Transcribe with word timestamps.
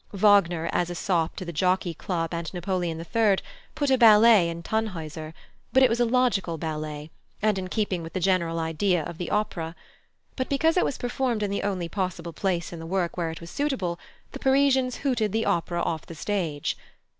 Wagner, 0.13 0.67
as 0.73 0.89
a 0.89 0.95
sop 0.95 1.35
to 1.35 1.45
the 1.45 1.53
Jockey 1.53 1.93
Club 1.93 2.33
and 2.33 2.51
Napoleon 2.55 2.99
III., 2.99 3.35
put 3.75 3.91
a 3.91 3.99
ballet 3.99 4.49
in 4.49 4.63
Tannhäuser, 4.63 5.31
but 5.71 5.83
it 5.83 5.89
was 5.89 5.99
a 5.99 6.05
logical 6.05 6.57
ballet, 6.57 7.11
and 7.39 7.59
in 7.59 7.67
keeping 7.67 8.01
with 8.01 8.13
the 8.13 8.19
general 8.19 8.57
idea 8.59 9.03
of 9.03 9.19
the 9.19 9.29
opera. 9.29 9.75
But 10.35 10.49
because 10.49 10.75
it 10.75 10.85
was 10.85 10.97
performed 10.97 11.43
in 11.43 11.51
the 11.51 11.61
only 11.61 11.87
possible 11.87 12.33
place 12.33 12.73
in 12.73 12.79
the 12.79 12.87
work 12.87 13.15
where 13.15 13.29
it 13.29 13.41
was 13.41 13.51
suitable, 13.51 13.99
the 14.31 14.39
Parisians 14.39 14.95
hooted 15.05 15.33
the 15.33 15.45
opera 15.45 15.83
off 15.83 16.07
the 16.07 16.15
stage. 16.15 16.75